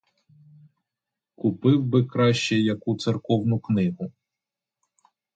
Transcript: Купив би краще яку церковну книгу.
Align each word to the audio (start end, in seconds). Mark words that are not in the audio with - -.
Купив 1.35 1.83
би 1.83 2.05
краще 2.05 2.55
яку 2.59 2.95
церковну 2.97 3.59
книгу. 3.59 4.11